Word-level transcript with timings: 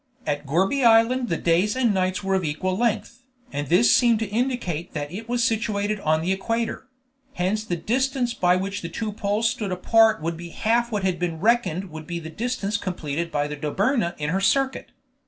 At 0.25 0.47
Gourbi 0.47 0.83
Island 0.83 1.29
the 1.29 1.37
days 1.37 1.75
and 1.75 1.93
nights 1.93 2.23
were 2.23 2.33
of 2.33 2.43
equal 2.43 2.75
length, 2.75 3.21
and 3.53 3.67
this 3.67 3.93
seemed 3.93 4.17
to 4.21 4.27
indicate 4.29 4.93
that 4.95 5.11
it 5.11 5.29
was 5.29 5.43
situated 5.43 5.99
on 5.99 6.21
the 6.21 6.31
equator; 6.31 6.87
hence 7.33 7.63
the 7.63 7.75
distance 7.77 8.33
by 8.33 8.55
which 8.55 8.81
the 8.81 8.89
two 8.89 9.11
poles 9.11 9.47
stood 9.47 9.71
apart 9.71 10.19
would 10.19 10.37
be 10.37 10.49
half 10.49 10.91
what 10.91 11.03
had 11.03 11.19
been 11.19 11.39
reckoned 11.39 11.91
would 11.91 12.07
be 12.07 12.17
the 12.17 12.31
distance 12.31 12.77
completed 12.77 13.31
by 13.31 13.47
the 13.47 13.55
Dobryna 13.55 14.15
in 14.17 14.29
her 14.31 14.41
circuit. 14.41 14.87